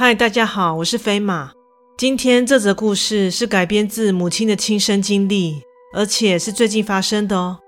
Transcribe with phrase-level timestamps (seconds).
[0.00, 1.50] 嗨，大家好，我是飞马。
[1.96, 5.60] 今天这则故事是改编自母亲的亲身经历，
[5.92, 7.58] 而且是最近发生的哦。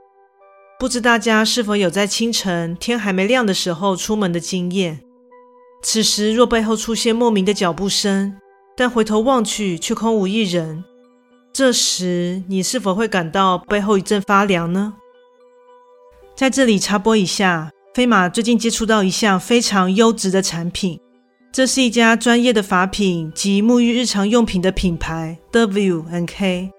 [0.78, 5.00] 不知大家是否有在清晨天还没亮的时候出门的经验？
[5.82, 8.36] 此时若背后出现莫名的脚步声，
[8.76, 10.84] 但回头望去却空无一人，
[11.52, 14.94] 这时你是否会感到背后一阵发凉呢？
[16.36, 21.00] 在这里插播一下，飞马最近接触到一项非常优质的产品。
[21.52, 26.70] 这是一家专业的发品及沐浴日常用品的品牌，W N K。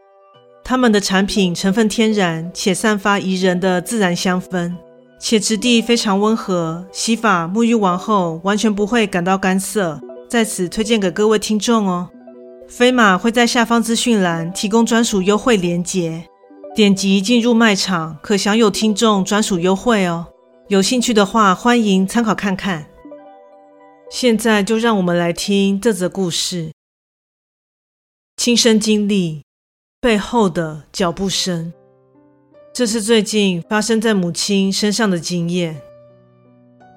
[0.63, 4.73] 他们的产品成分天然，且散发宜人的自然香氛，
[5.19, 9.99] 且质地非常温和，洗发沐浴完后完全不会感到干涩。
[10.29, 12.09] 在此推荐给各位听众哦。
[12.69, 16.23] 飞马会在下方资讯栏提供专属优惠链接，
[16.73, 20.27] 点击进入卖场可享有听众专属优惠哦。
[20.69, 22.85] 有兴趣的话，欢迎参考看看。
[24.11, 26.73] 现在就让我们来听这则故事，
[28.35, 29.43] 亲身经历
[30.01, 31.71] 背后的脚步声。
[32.73, 35.81] 这是最近发生在母亲身上的经验。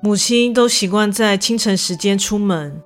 [0.02, 2.83] 母亲都习惯在清晨时间出门，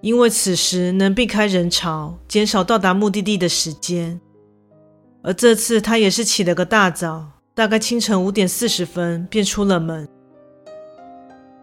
[0.00, 4.18] 因为此时能避开人潮，减少到达目的地的时间。
[5.22, 10.08] 而这次她也是起了个大早，大概清晨五点四十分便出了门。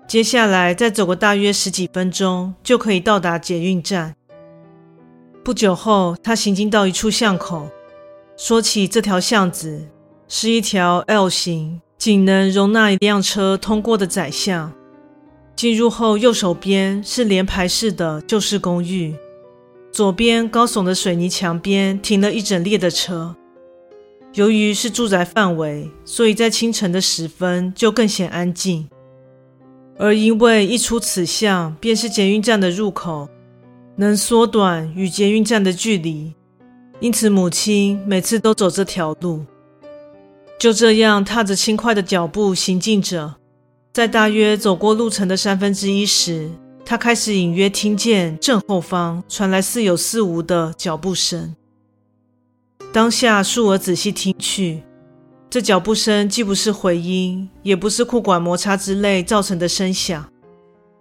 [0.08, 4.16] 接下来再走个大约十几分钟，就可以到达捷运站。
[5.44, 7.68] 不久后，他行经到一处巷口，
[8.38, 9.88] 说起这条巷子
[10.28, 14.72] 是一条 L 型，仅能容纳一辆车通过的窄巷。
[15.56, 19.16] 进入后，右手边是连排式的旧式公寓，
[19.92, 23.36] 左边高耸的水泥墙边停了一整列的车。
[24.34, 28.90] 由于是住宅范围，所以在清晨的时分就更显安静。
[29.98, 33.30] 而因为一出此巷便是捷运站的入口，
[33.96, 36.34] 能缩短与捷运站的距离，
[37.00, 39.46] 因此母亲每次都走这条路。
[40.60, 43.36] 就这样踏着轻快的脚步行进着，
[43.94, 46.50] 在大约走过路程的三分之一时，
[46.86, 51.56] 她开始隐约听见正后方传来似有似无的脚步声。
[52.92, 54.84] 当下数儿仔细听去。
[55.54, 60.28] 这脚步声既不是回音，也不是裤管摩擦之类造成的声响，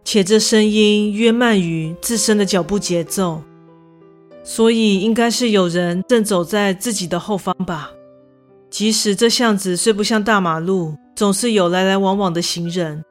[0.05, 3.43] 且这声音约慢于自身的脚步节奏，
[4.45, 7.93] 所以应该是有人正走在自己的后方吧。
[8.69, 13.03] 即使这巷子虽不像大马路，总是有来来往往的行人，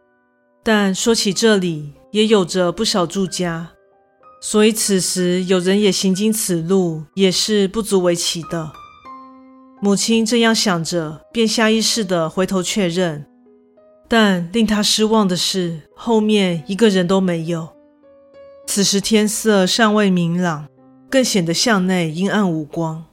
[0.62, 3.72] 但说起这里也有着不少住家，
[4.44, 8.73] 所以此时有人也行经此路，也是不足为奇的。
[9.83, 13.25] 母亲这样想着，便下意识地回头确认，
[14.07, 17.67] 但令她失望的是，后面一个人都没有。
[18.67, 20.67] 此时天色尚未明朗，
[21.09, 23.03] 更显得巷内阴暗无光。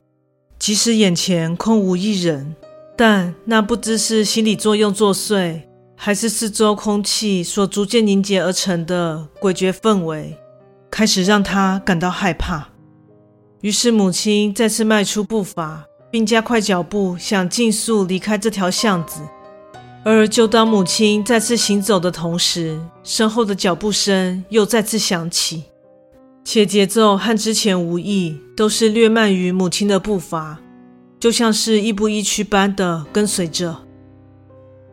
[0.58, 2.54] 即使眼前空无一人，
[2.94, 5.62] 但那不知是心理作用作祟，
[5.96, 10.36] 还是四周空气所逐渐凝结而成的诡谲氛围，
[10.90, 12.68] 开始让她感到害怕。
[13.62, 15.86] 于是母亲再次迈出步伐。
[16.10, 19.20] 并加快脚步，想尽速离开这条巷子。
[20.04, 25.64] 而就当母亲再次行走的同时，身后的脚步声又再次响起，
[26.44, 30.60] 且节奏和之前无异，都是略慢于母亲的步伐，
[31.20, 33.76] 就像是亦步亦趋般的跟随着。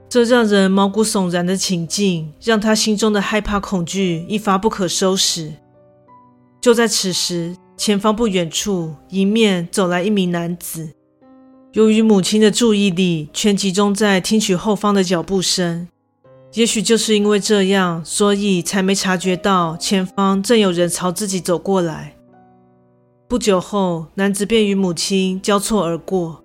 [0.10, 5.54] 这让人毛骨悚然的情境，让他心中的害怕恐惧一发不可收拾。
[6.60, 10.90] 就在此时，前方不远处迎面走来一名男子。
[11.76, 15.90] 由于母亲的注意力全集中在听取后方的脚步声，
[16.54, 22.16] 也许就是因为这样，所以才没察觉到前方正有人朝自己走过来。
[23.28, 26.42] 不久后，男子便与母亲交错而过。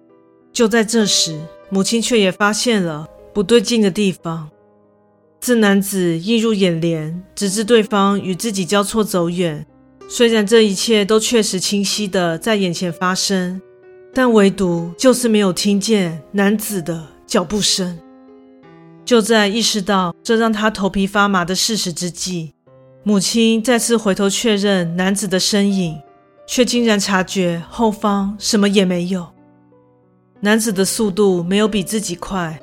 [0.52, 4.50] 就在这时，母亲却也发现了不对劲的地方。
[5.40, 9.64] 自男子映入眼帘，直至对方与自己交错走远，
[10.08, 13.62] 虽然这一切都确实清晰地在眼前发生。
[14.12, 17.98] 但唯独就是没有听见男子的脚步声。
[19.04, 22.52] 就在意识到这让他头皮发麻的事实之际，
[23.02, 25.98] 母亲再次回头确认男子的身影，
[26.46, 29.26] 却竟然察觉后方什么也没有。
[30.40, 32.60] 男子的速度没有比自己快，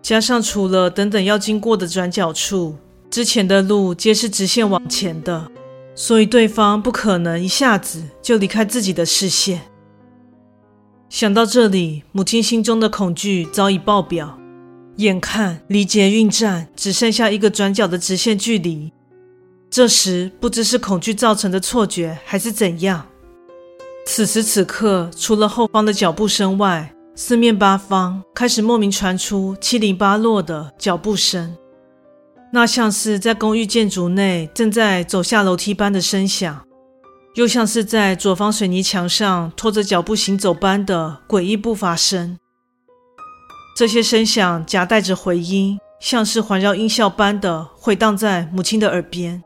[0.00, 2.76] 加上除了等等要经过的转角处，
[3.10, 5.50] 之前的路皆是直线往前的，
[5.94, 9.60] 所以对方不可能一下子就离开自己的视线。
[11.08, 14.38] 想到这里，母亲心中的恐惧早已爆表。
[14.96, 18.92] 眼看离捷运站只剩下一个转角的直线距离，
[19.70, 23.06] 这时不知是恐惧造成的错觉，还是怎样。
[24.04, 31.56] 此时此刻，除了后方的脚步声外，四面八方开始莫名传出七零八落的脚步声，
[32.52, 36.60] 那像是在公寓建筑内正在走下楼梯般的声响，
[37.38, 42.36] 又像是在左方水泥墙上拖着脚步行走般的诡异步伐声。
[43.76, 49.40] 这些声响夹带着回音，像是环绕音效般的回荡在母亲的耳边。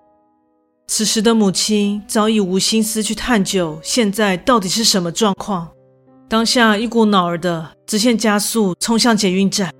[0.87, 5.69] 此时的母亲早已无心思去探究现在到底是什么状况，
[6.31, 9.71] 当下一股脑儿的直线加速冲向捷运站。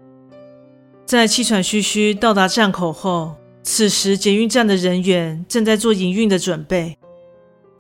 [1.07, 6.99] 在气喘吁吁到达站口后，此时捷运站的人员正在做营运的准备，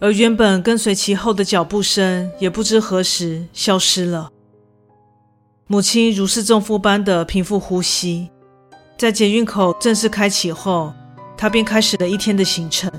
[0.03, 4.29] 而原本跟随其后的脚步声也不知何时消失了。
[5.69, 8.29] 母亲如释重负般的平复呼吸，
[8.99, 10.93] 在捷运口正式开启后，
[11.37, 12.91] 她便开始了一天的行程。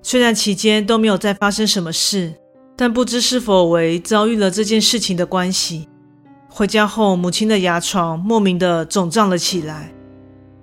[0.00, 2.32] 虽然期间都没有再发生什么事，
[2.74, 5.86] 但不知是否为遭遇了这件事情的关系，
[6.48, 9.92] 回家后母亲的牙床莫名的肿胀了起来，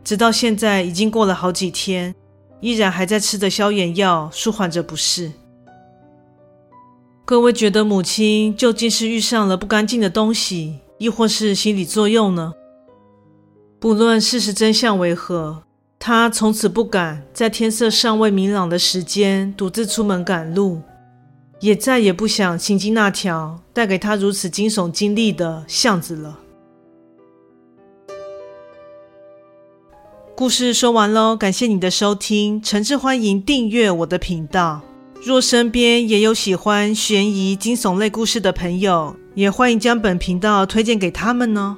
[0.04, 2.16] 直到现在已经过了好几天，
[2.60, 5.32] 依然还在吃着消炎药舒缓着不适。
[7.26, 12.54] 各位觉得母亲究竟是遇上了不干净的东西，亦或是心理作用呢？
[13.80, 15.64] 不论事实真相为何。
[16.00, 20.80] 他从此不敢在天色尚未明朗的时间独自出门赶路，
[21.60, 26.40] 也再也不想行经那条带给他如此惊悚经历的巷子了。
[30.38, 34.84] 故事说完喽，感谢你的收听，诚挚欢迎订阅我的频道。
[35.26, 41.76] 若身边也有喜欢悬疑惊悚类故事的朋友，也欢迎将本频道推荐给他们哦。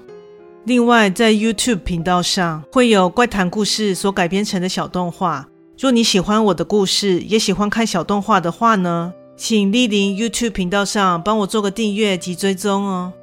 [0.66, 5.48] 另外，在 YouTube 频道上会有怪谈故事所改编成的小动画。
[5.80, 13.14] 若你喜欢我的故事，也喜欢看小动画的话呢，请莅临 YouTube 频道上帮我做个订阅及追踪哦。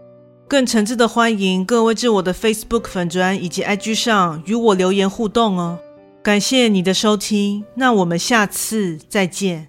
[0.48, 5.80] 更诚挚的欢迎各位至我的 Facebook 粉砖以及 IG 上与我留言互动哦。
[6.22, 9.68] 感谢你的收听，那我们下次再见。